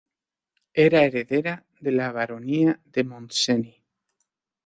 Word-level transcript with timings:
Era 0.83 1.03
heredera 1.03 1.67
de 1.79 1.91
la 1.91 2.11
Baronía 2.11 2.79
de 2.85 3.03
Montseny. 3.03 3.83